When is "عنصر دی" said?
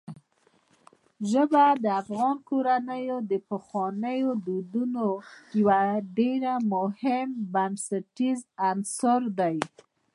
8.69-9.57